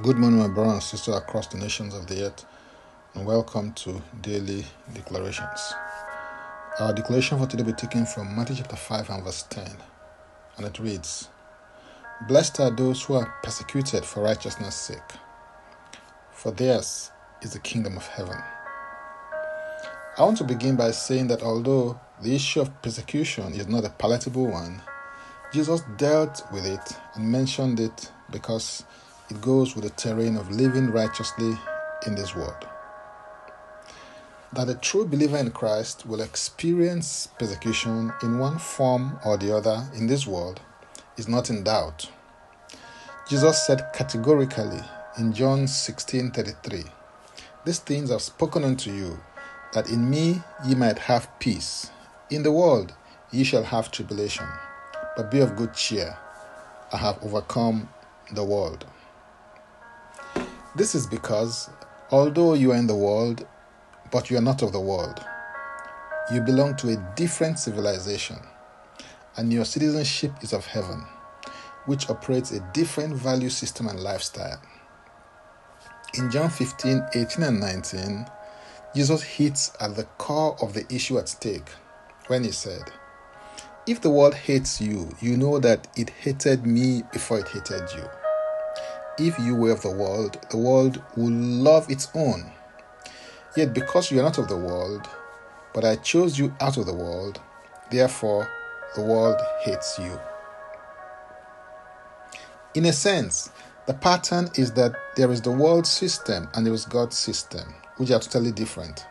Good 0.00 0.16
morning, 0.16 0.38
my 0.38 0.48
brothers 0.48 0.72
and 0.72 0.82
sisters 0.82 1.16
across 1.16 1.48
the 1.48 1.58
nations 1.58 1.94
of 1.94 2.06
the 2.06 2.24
earth, 2.24 2.46
and 3.12 3.26
welcome 3.26 3.74
to 3.74 4.00
Daily 4.22 4.64
Declarations. 4.94 5.74
Our 6.80 6.94
declaration 6.94 7.38
for 7.38 7.46
today 7.46 7.62
will 7.62 7.72
be 7.72 7.76
taken 7.76 8.06
from 8.06 8.34
Matthew 8.34 8.56
chapter 8.56 8.74
5 8.74 9.10
and 9.10 9.22
verse 9.22 9.42
10, 9.50 9.70
and 10.56 10.66
it 10.66 10.78
reads 10.78 11.28
Blessed 12.26 12.60
are 12.60 12.70
those 12.70 13.02
who 13.02 13.16
are 13.16 13.34
persecuted 13.42 14.02
for 14.02 14.22
righteousness' 14.22 14.76
sake, 14.76 14.96
for 16.30 16.52
theirs 16.52 17.10
is 17.42 17.52
the 17.52 17.58
kingdom 17.58 17.98
of 17.98 18.06
heaven. 18.06 18.38
I 20.16 20.22
want 20.22 20.38
to 20.38 20.44
begin 20.44 20.74
by 20.74 20.92
saying 20.92 21.26
that 21.26 21.42
although 21.42 22.00
the 22.22 22.34
issue 22.34 22.62
of 22.62 22.80
persecution 22.80 23.52
is 23.52 23.68
not 23.68 23.84
a 23.84 23.90
palatable 23.90 24.46
one, 24.46 24.80
Jesus 25.52 25.82
dealt 25.98 26.50
with 26.50 26.64
it 26.64 26.96
and 27.14 27.30
mentioned 27.30 27.78
it 27.78 28.10
because 28.30 28.84
it 29.32 29.40
goes 29.40 29.74
with 29.74 29.84
the 29.84 29.90
terrain 29.90 30.36
of 30.36 30.50
living 30.50 30.90
righteously 30.90 31.56
in 32.06 32.14
this 32.14 32.36
world. 32.36 32.68
That 34.52 34.68
a 34.68 34.74
true 34.74 35.06
believer 35.06 35.38
in 35.38 35.52
Christ 35.52 36.04
will 36.04 36.20
experience 36.20 37.28
persecution 37.38 38.12
in 38.22 38.38
one 38.38 38.58
form 38.58 39.18
or 39.24 39.38
the 39.38 39.56
other 39.56 39.88
in 39.94 40.06
this 40.06 40.26
world 40.26 40.60
is 41.16 41.28
not 41.28 41.48
in 41.48 41.64
doubt. 41.64 42.10
Jesus 43.26 43.66
said 43.66 43.90
categorically 43.94 44.82
in 45.18 45.32
John 45.32 45.66
16:33, 45.66 46.90
These 47.64 47.78
things 47.78 48.10
I've 48.10 48.20
spoken 48.20 48.64
unto 48.64 48.92
you, 48.92 49.18
that 49.72 49.88
in 49.88 50.10
me 50.10 50.42
ye 50.66 50.74
might 50.74 50.98
have 50.98 51.38
peace. 51.38 51.90
In 52.28 52.42
the 52.42 52.52
world 52.52 52.92
ye 53.30 53.44
shall 53.44 53.64
have 53.64 53.90
tribulation, 53.90 54.46
but 55.16 55.30
be 55.30 55.40
of 55.40 55.56
good 55.56 55.72
cheer. 55.72 56.18
I 56.92 56.98
have 56.98 57.24
overcome 57.24 57.88
the 58.30 58.44
world. 58.44 58.84
This 60.74 60.94
is 60.94 61.06
because, 61.06 61.68
although 62.10 62.54
you 62.54 62.72
are 62.72 62.76
in 62.76 62.86
the 62.86 62.96
world, 62.96 63.46
but 64.10 64.30
you 64.30 64.38
are 64.38 64.42
not 64.42 64.62
of 64.62 64.72
the 64.72 64.80
world, 64.80 65.22
you 66.32 66.40
belong 66.40 66.76
to 66.76 66.94
a 66.94 67.12
different 67.14 67.58
civilization, 67.58 68.38
and 69.36 69.52
your 69.52 69.66
citizenship 69.66 70.32
is 70.40 70.54
of 70.54 70.64
heaven, 70.64 71.04
which 71.84 72.08
operates 72.08 72.52
a 72.52 72.60
different 72.72 73.14
value 73.14 73.50
system 73.50 73.86
and 73.86 74.00
lifestyle. 74.00 74.62
In 76.14 76.30
John 76.30 76.48
15 76.48 77.02
18 77.14 77.42
and 77.42 77.60
19, 77.60 78.26
Jesus 78.94 79.22
hits 79.22 79.72
at 79.78 79.94
the 79.94 80.04
core 80.16 80.56
of 80.62 80.72
the 80.72 80.86
issue 80.88 81.18
at 81.18 81.28
stake 81.28 81.68
when 82.28 82.44
he 82.44 82.50
said, 82.50 82.90
If 83.86 84.00
the 84.00 84.10
world 84.10 84.34
hates 84.34 84.80
you, 84.80 85.10
you 85.20 85.36
know 85.36 85.58
that 85.58 85.88
it 85.96 86.08
hated 86.08 86.64
me 86.64 87.02
before 87.12 87.40
it 87.40 87.48
hated 87.48 87.90
you. 87.94 88.08
If 89.18 89.38
you 89.38 89.54
were 89.54 89.72
of 89.72 89.82
the 89.82 89.90
world, 89.90 90.38
the 90.50 90.56
world 90.56 91.02
would 91.16 91.32
love 91.32 91.90
its 91.90 92.08
own. 92.14 92.50
Yet 93.56 93.74
because 93.74 94.10
you 94.10 94.18
are 94.20 94.22
not 94.22 94.38
of 94.38 94.48
the 94.48 94.56
world, 94.56 95.06
but 95.74 95.84
I 95.84 95.96
chose 95.96 96.38
you 96.38 96.54
out 96.60 96.78
of 96.78 96.86
the 96.86 96.94
world, 96.94 97.40
therefore 97.90 98.48
the 98.94 99.02
world 99.02 99.40
hates 99.60 99.98
you. 99.98 100.18
In 102.74 102.86
a 102.86 102.92
sense, 102.92 103.50
the 103.86 103.94
pattern 103.94 104.48
is 104.56 104.72
that 104.72 104.94
there 105.16 105.30
is 105.30 105.42
the 105.42 105.50
world 105.50 105.86
system 105.86 106.48
and 106.54 106.64
there 106.64 106.72
is 106.72 106.86
God's 106.86 107.18
system, 107.18 107.74
which 107.98 108.10
are 108.10 108.20
totally 108.20 108.52
different. 108.52 109.04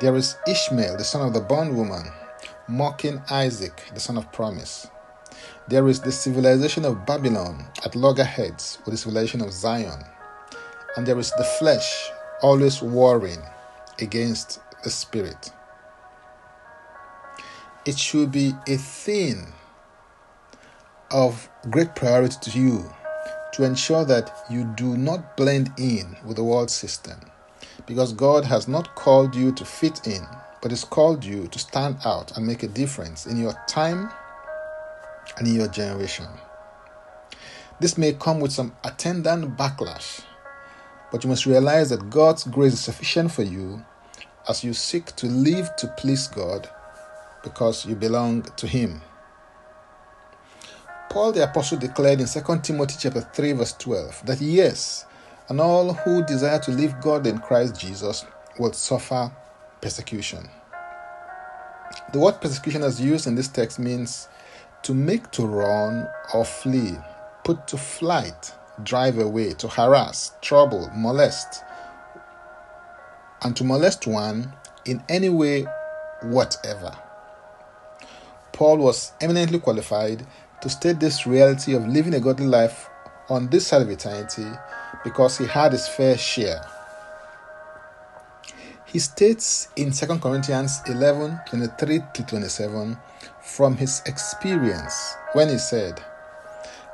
There 0.00 0.14
is 0.16 0.36
Ishmael, 0.46 0.98
the 0.98 1.04
son 1.04 1.26
of 1.26 1.32
the 1.32 1.40
bondwoman, 1.40 2.12
mocking 2.68 3.22
Isaac, 3.30 3.84
the 3.94 4.00
son 4.00 4.18
of 4.18 4.30
promise. 4.32 4.86
There 5.68 5.86
is 5.88 6.00
the 6.00 6.12
civilization 6.12 6.86
of 6.86 7.04
Babylon 7.04 7.66
at 7.84 7.94
loggerheads 7.94 8.78
with 8.86 8.94
the 8.94 8.96
civilization 8.96 9.42
of 9.42 9.52
Zion. 9.52 10.02
And 10.96 11.06
there 11.06 11.18
is 11.18 11.30
the 11.32 11.44
flesh 11.44 12.10
always 12.40 12.80
warring 12.80 13.42
against 14.00 14.60
the 14.82 14.88
spirit. 14.88 15.52
It 17.84 17.98
should 17.98 18.32
be 18.32 18.54
a 18.66 18.78
thing 18.78 19.52
of 21.10 21.50
great 21.68 21.94
priority 21.94 22.50
to 22.50 22.58
you 22.58 22.90
to 23.52 23.64
ensure 23.64 24.06
that 24.06 24.46
you 24.48 24.64
do 24.74 24.96
not 24.96 25.36
blend 25.36 25.70
in 25.76 26.16
with 26.24 26.36
the 26.36 26.44
world 26.44 26.70
system 26.70 27.20
because 27.86 28.14
God 28.14 28.46
has 28.46 28.68
not 28.68 28.94
called 28.94 29.34
you 29.34 29.52
to 29.52 29.66
fit 29.66 30.06
in, 30.06 30.26
but 30.62 30.70
has 30.70 30.84
called 30.84 31.24
you 31.24 31.46
to 31.48 31.58
stand 31.58 31.98
out 32.06 32.36
and 32.38 32.46
make 32.46 32.62
a 32.62 32.68
difference 32.68 33.26
in 33.26 33.36
your 33.36 33.54
time 33.66 34.08
and 35.38 35.46
in 35.46 35.54
your 35.54 35.68
generation. 35.68 36.26
This 37.80 37.96
may 37.96 38.12
come 38.12 38.40
with 38.40 38.52
some 38.52 38.74
attendant 38.84 39.56
backlash, 39.56 40.20
but 41.12 41.22
you 41.22 41.30
must 41.30 41.46
realize 41.46 41.90
that 41.90 42.10
God's 42.10 42.44
grace 42.44 42.72
is 42.74 42.80
sufficient 42.80 43.30
for 43.32 43.44
you 43.44 43.84
as 44.48 44.64
you 44.64 44.74
seek 44.74 45.14
to 45.16 45.26
live 45.26 45.74
to 45.76 45.86
please 45.96 46.26
God 46.26 46.68
because 47.42 47.86
you 47.86 47.94
belong 47.94 48.42
to 48.56 48.66
Him. 48.66 49.00
Paul 51.08 51.32
the 51.32 51.44
apostle 51.44 51.78
declared 51.78 52.20
in 52.20 52.26
2 52.26 52.40
Timothy 52.62 52.96
chapter 52.98 53.20
3 53.20 53.52
verse 53.52 53.72
12 53.74 54.26
that 54.26 54.40
yes, 54.40 55.06
and 55.48 55.60
all 55.60 55.94
who 55.94 56.24
desire 56.24 56.58
to 56.58 56.70
live 56.72 57.00
God 57.00 57.26
in 57.26 57.38
Christ 57.38 57.80
Jesus 57.80 58.26
will 58.58 58.72
suffer 58.72 59.32
persecution. 59.80 60.48
The 62.12 62.18
word 62.18 62.40
persecution 62.40 62.82
as 62.82 63.00
used 63.00 63.26
in 63.26 63.34
this 63.34 63.48
text 63.48 63.78
means 63.78 64.28
to 64.82 64.94
make 64.94 65.30
to 65.32 65.46
run 65.46 66.08
or 66.34 66.44
flee, 66.44 66.96
put 67.44 67.66
to 67.68 67.76
flight, 67.76 68.54
drive 68.82 69.18
away, 69.18 69.52
to 69.54 69.68
harass, 69.68 70.32
trouble, 70.40 70.90
molest, 70.94 71.62
and 73.42 73.56
to 73.56 73.64
molest 73.64 74.06
one 74.06 74.52
in 74.84 75.02
any 75.08 75.28
way 75.28 75.66
whatever. 76.22 76.96
Paul 78.52 78.78
was 78.78 79.12
eminently 79.20 79.60
qualified 79.60 80.26
to 80.62 80.68
state 80.68 80.98
this 80.98 81.26
reality 81.26 81.74
of 81.74 81.86
living 81.86 82.14
a 82.14 82.20
godly 82.20 82.46
life 82.46 82.88
on 83.28 83.48
this 83.48 83.66
side 83.66 83.82
of 83.82 83.90
eternity 83.90 84.46
because 85.04 85.38
he 85.38 85.46
had 85.46 85.72
his 85.72 85.86
fair 85.86 86.16
share. 86.18 86.64
He 88.86 88.98
states 88.98 89.68
in 89.76 89.92
2 89.92 90.18
Corinthians 90.18 90.80
11 90.86 91.40
23 91.48 92.00
to 92.14 92.22
27 92.24 92.96
from 93.42 93.76
his 93.76 94.02
experience 94.06 95.16
when 95.32 95.48
he 95.48 95.58
said, 95.58 96.02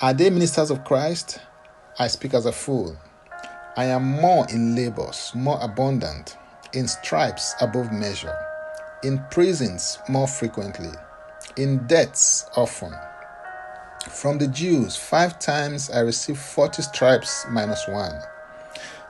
Are 0.00 0.14
they 0.14 0.30
ministers 0.30 0.70
of 0.70 0.84
Christ? 0.84 1.40
I 1.98 2.08
speak 2.08 2.34
as 2.34 2.46
a 2.46 2.52
fool. 2.52 2.96
I 3.76 3.84
am 3.84 4.04
more 4.04 4.46
in 4.50 4.74
labors, 4.74 5.32
more 5.34 5.58
abundant, 5.60 6.36
in 6.72 6.88
stripes 6.88 7.54
above 7.60 7.92
measure, 7.92 8.36
in 9.02 9.24
prisons 9.30 9.98
more 10.08 10.26
frequently, 10.26 10.90
in 11.56 11.86
debts 11.86 12.46
often. 12.56 12.92
From 14.08 14.38
the 14.38 14.48
Jews, 14.48 14.96
five 14.96 15.38
times 15.38 15.90
I 15.90 16.00
received 16.00 16.38
40 16.38 16.82
stripes 16.82 17.46
minus 17.50 17.86
one. 17.86 18.20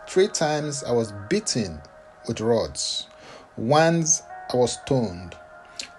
Three 0.07 0.29
times 0.29 0.83
I 0.83 0.93
was 0.93 1.13
beaten 1.29 1.81
with 2.27 2.41
rods. 2.41 3.07
Once 3.57 4.23
I 4.53 4.57
was 4.57 4.73
stoned. 4.73 5.35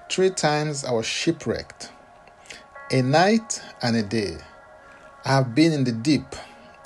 Three 0.09 0.31
times 0.31 0.83
I 0.83 0.91
was 0.91 1.05
shipwrecked. 1.05 1.91
A 2.91 3.03
night 3.03 3.61
and 3.83 3.95
a 3.95 4.01
day. 4.01 4.37
I 5.23 5.29
have 5.29 5.53
been 5.53 5.71
in 5.71 5.83
the 5.83 5.91
deep, 5.91 6.35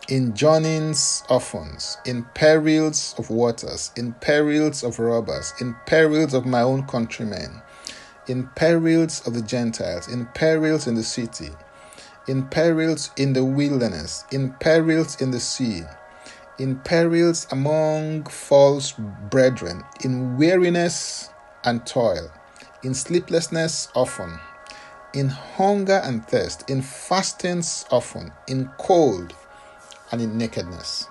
in 0.10 0.36
journeyings 0.36 1.24
often, 1.30 1.78
in 2.06 2.26
perils 2.36 3.16
of 3.18 3.30
waters, 3.30 3.92
in 3.96 4.12
perils 4.16 4.84
of 4.84 5.00
robbers, 5.00 5.54
in 5.62 5.74
perils 5.86 6.34
of 6.34 6.46
my 6.46 6.64
own 6.64 6.86
countrymen, 6.86 7.62
in 8.28 8.50
perils 8.58 9.26
of 9.26 9.36
the 9.36 9.42
Gentiles, 9.42 10.10
in 10.10 10.26
perils 10.36 10.86
in 10.86 10.96
the 10.96 11.04
city, 11.04 11.52
in 12.28 12.46
perils 12.48 13.10
in 13.16 13.32
the 13.32 13.46
wilderness, 13.46 14.26
in 14.34 14.52
perils 14.60 15.22
in 15.22 15.32
the 15.32 15.40
sea, 15.40 15.84
in 16.60 16.78
perils 16.82 17.48
among 17.52 18.26
false 18.26 18.92
brethren, 19.30 19.82
in 20.04 20.36
weariness 20.36 21.30
and 21.64 21.88
toil 21.88 22.30
in 22.84 22.94
sleeplessness 22.94 23.90
often, 23.96 24.40
in 25.14 25.30
hunger 25.30 26.02
and 26.04 26.28
thirst, 26.28 26.70
in 26.70 26.82
fastings 26.82 27.86
often, 27.92 28.32
in 28.48 28.70
cold 28.78 29.34
and 30.12 30.22
in 30.22 30.38
nakedness. 30.38 31.08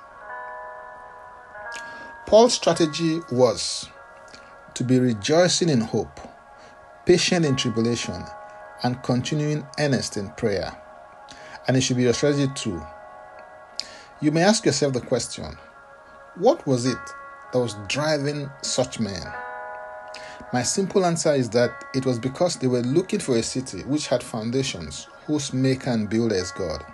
Paul's 2.26 2.54
strategy 2.54 3.20
was 3.30 3.88
to 4.74 4.84
be 4.84 4.98
rejoicing 4.98 5.68
in 5.68 5.80
hope, 5.80 6.20
patient 7.04 7.44
in 7.44 7.56
tribulation, 7.56 8.22
and 8.82 9.02
continuing 9.02 9.66
earnest 9.78 10.16
in 10.16 10.30
prayer. 10.30 10.76
And 11.68 11.76
it 11.76 11.82
should 11.82 11.96
be 11.96 12.04
your 12.04 12.14
strategy 12.14 12.50
too. 12.54 12.82
You 14.20 14.30
may 14.30 14.42
ask 14.42 14.64
yourself 14.64 14.92
the 14.92 15.00
question 15.00 15.56
what 16.36 16.66
was 16.66 16.86
it 16.86 16.98
that 17.52 17.58
was 17.58 17.76
driving 17.88 18.50
such 18.62 18.98
men? 18.98 19.41
My 20.52 20.62
simple 20.62 21.06
answer 21.06 21.32
is 21.32 21.48
that 21.50 21.86
it 21.94 22.04
was 22.04 22.18
because 22.18 22.56
they 22.56 22.66
were 22.66 22.82
looking 22.82 23.20
for 23.20 23.36
a 23.36 23.42
city 23.42 23.84
which 23.84 24.08
had 24.08 24.22
foundations, 24.22 25.08
whose 25.26 25.54
maker 25.54 25.88
and 25.88 26.10
builder 26.10 26.34
is 26.34 26.52
God. 26.52 26.84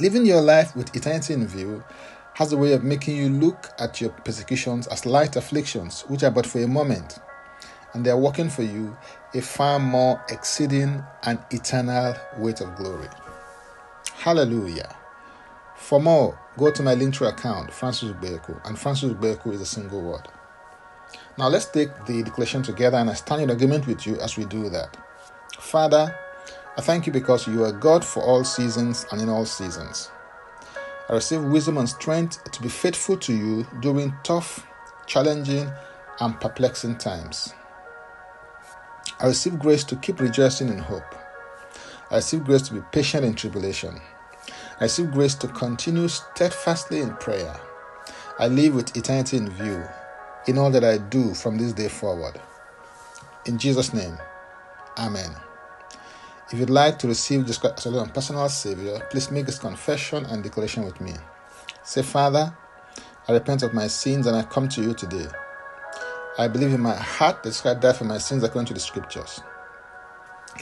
Living 0.00 0.26
your 0.26 0.40
life 0.40 0.74
with 0.74 0.96
eternity 0.96 1.34
in 1.34 1.46
view 1.46 1.84
has 2.34 2.52
a 2.52 2.56
way 2.56 2.72
of 2.72 2.82
making 2.82 3.16
you 3.16 3.28
look 3.28 3.68
at 3.78 4.00
your 4.00 4.10
persecutions 4.10 4.88
as 4.88 5.06
light 5.06 5.36
afflictions, 5.36 6.02
which 6.08 6.24
are 6.24 6.30
but 6.32 6.44
for 6.44 6.60
a 6.60 6.66
moment, 6.66 7.20
and 7.92 8.04
they 8.04 8.10
are 8.10 8.18
working 8.18 8.50
for 8.50 8.64
you 8.64 8.96
a 9.34 9.40
far 9.40 9.78
more 9.78 10.20
exceeding 10.28 11.04
and 11.22 11.38
eternal 11.52 12.16
weight 12.38 12.60
of 12.60 12.74
glory. 12.74 13.08
Hallelujah. 14.14 14.96
For 15.76 16.00
more, 16.00 16.36
go 16.56 16.72
to 16.72 16.82
my 16.82 16.96
Linktree 16.96 17.28
account, 17.28 17.72
Francis 17.72 18.10
Ubeku, 18.10 18.60
and 18.66 18.76
Francis 18.76 19.12
Ubeku 19.12 19.52
is 19.52 19.60
a 19.60 19.66
single 19.66 20.02
word. 20.02 20.26
Now 21.38 21.48
let's 21.48 21.66
take 21.66 21.90
the 22.06 22.22
declaration 22.22 22.62
together 22.62 22.98
and 22.98 23.08
I 23.08 23.14
stand 23.14 23.42
in 23.42 23.50
agreement 23.50 23.86
with 23.86 24.06
you 24.06 24.16
as 24.16 24.36
we 24.36 24.44
do 24.44 24.68
that. 24.68 24.96
Father, 25.58 26.14
I 26.76 26.80
thank 26.80 27.06
you 27.06 27.12
because 27.12 27.46
you 27.46 27.64
are 27.64 27.72
God 27.72 28.04
for 28.04 28.22
all 28.22 28.44
seasons 28.44 29.06
and 29.10 29.20
in 29.20 29.28
all 29.28 29.44
seasons. 29.44 30.10
I 31.08 31.14
receive 31.14 31.42
wisdom 31.42 31.78
and 31.78 31.88
strength 31.88 32.50
to 32.50 32.62
be 32.62 32.68
faithful 32.68 33.16
to 33.18 33.32
you 33.32 33.66
during 33.80 34.14
tough, 34.22 34.66
challenging, 35.06 35.70
and 36.20 36.40
perplexing 36.40 36.98
times. 36.98 37.54
I 39.20 39.26
receive 39.26 39.58
grace 39.58 39.84
to 39.84 39.96
keep 39.96 40.20
rejoicing 40.20 40.68
in 40.68 40.78
hope. 40.78 41.14
I 42.10 42.16
receive 42.16 42.44
grace 42.44 42.62
to 42.62 42.74
be 42.74 42.80
patient 42.92 43.24
in 43.24 43.34
tribulation. 43.34 44.00
I 44.80 44.84
receive 44.84 45.12
grace 45.12 45.34
to 45.36 45.48
continue 45.48 46.08
steadfastly 46.08 47.00
in 47.00 47.14
prayer. 47.16 47.58
I 48.38 48.48
live 48.48 48.74
with 48.74 48.96
eternity 48.96 49.36
in 49.36 49.50
view 49.50 49.84
in 50.46 50.58
all 50.58 50.70
that 50.70 50.84
I 50.84 50.98
do 50.98 51.34
from 51.34 51.58
this 51.58 51.72
day 51.72 51.88
forward. 51.88 52.40
In 53.46 53.58
Jesus' 53.58 53.92
name, 53.92 54.16
Amen. 54.98 55.30
If 56.52 56.58
you'd 56.58 56.70
like 56.70 56.98
to 56.98 57.08
receive 57.08 57.46
Jesus 57.46 57.58
Christ 57.58 58.12
personal 58.12 58.48
Savior, 58.48 59.00
please 59.10 59.30
make 59.30 59.46
this 59.46 59.58
confession 59.58 60.26
and 60.26 60.42
declaration 60.42 60.84
with 60.84 61.00
me. 61.00 61.14
Say, 61.82 62.02
Father, 62.02 62.54
I 63.26 63.32
repent 63.32 63.62
of 63.62 63.72
my 63.72 63.86
sins 63.86 64.26
and 64.26 64.36
I 64.36 64.42
come 64.42 64.68
to 64.68 64.82
you 64.82 64.92
today. 64.92 65.26
I 66.38 66.48
believe 66.48 66.74
in 66.74 66.80
my 66.80 66.94
heart 66.94 67.42
that 67.42 67.50
Jesus 67.50 67.80
died 67.80 67.96
for 67.96 68.04
my 68.04 68.18
sins 68.18 68.42
according 68.42 68.66
to 68.66 68.74
the 68.74 68.80
scriptures. 68.80 69.40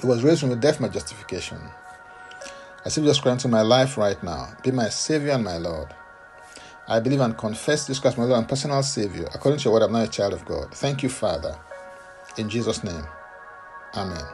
He 0.01 0.07
was 0.07 0.23
raised 0.23 0.41
from 0.41 0.51
the 0.51 0.57
death, 0.57 0.81
my 0.81 0.89
justification. 0.89 1.59
I 1.59 2.85
receive 2.85 3.05
Jesus 3.05 3.21
Christ 3.21 3.45
into 3.45 3.49
my 3.49 3.63
life 3.63 3.99
right 3.99 4.23
now. 4.23 4.55
Be 4.63 4.71
my 4.71 4.89
Savior 4.89 5.33
and 5.33 5.45
my 5.45 5.59
Lord. 5.59 5.93
I 6.91 6.99
believe 6.99 7.21
and 7.21 7.39
confess 7.39 7.87
Jesus 7.87 8.01
Christ, 8.01 8.19
my 8.19 8.25
Lord 8.25 8.41
and 8.41 8.49
personal 8.49 8.83
Savior. 8.83 9.29
According 9.33 9.61
to 9.61 9.65
your 9.65 9.75
word, 9.75 9.83
I'm 9.85 9.93
now 9.93 10.03
a 10.03 10.09
child 10.09 10.33
of 10.33 10.45
God. 10.45 10.75
Thank 10.75 11.05
you, 11.05 11.09
Father. 11.09 11.57
In 12.37 12.49
Jesus' 12.49 12.83
name, 12.83 13.07
Amen. 13.95 14.25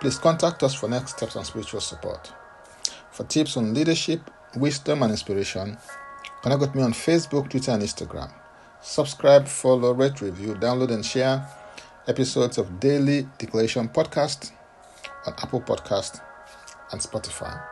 Please 0.00 0.18
contact 0.18 0.64
us 0.64 0.74
for 0.74 0.88
next 0.88 1.16
steps 1.16 1.36
and 1.36 1.46
spiritual 1.46 1.80
support. 1.80 2.32
For 3.12 3.24
tips 3.24 3.56
on 3.56 3.74
leadership, 3.74 4.28
wisdom, 4.56 5.04
and 5.04 5.12
inspiration, 5.12 5.78
connect 6.42 6.60
with 6.60 6.74
me 6.74 6.82
on 6.82 6.92
Facebook, 6.92 7.48
Twitter, 7.48 7.70
and 7.70 7.82
Instagram. 7.82 8.32
Subscribe, 8.80 9.46
follow, 9.46 9.92
rate, 9.92 10.20
review, 10.20 10.54
download, 10.54 10.90
and 10.90 11.06
share 11.06 11.46
episodes 12.08 12.58
of 12.58 12.80
Daily 12.80 13.28
Declaration 13.38 13.88
Podcast 13.88 14.50
on 15.26 15.34
Apple 15.38 15.60
Podcast 15.60 16.20
and 16.90 17.00
Spotify. 17.00 17.71